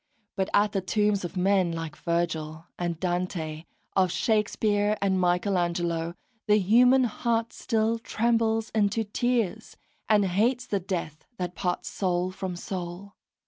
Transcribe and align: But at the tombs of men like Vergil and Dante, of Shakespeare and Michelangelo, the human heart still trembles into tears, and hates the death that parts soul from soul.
But 0.35 0.49
at 0.51 0.71
the 0.71 0.81
tombs 0.81 1.23
of 1.23 1.37
men 1.37 1.71
like 1.73 1.95
Vergil 1.95 2.65
and 2.79 2.99
Dante, 2.99 3.65
of 3.95 4.11
Shakespeare 4.11 4.97
and 4.99 5.19
Michelangelo, 5.21 6.15
the 6.47 6.57
human 6.57 7.03
heart 7.03 7.53
still 7.53 7.99
trembles 7.99 8.71
into 8.71 9.03
tears, 9.03 9.77
and 10.09 10.25
hates 10.25 10.65
the 10.65 10.79
death 10.79 11.23
that 11.37 11.53
parts 11.53 11.87
soul 11.89 12.31
from 12.31 12.55
soul. 12.55 13.13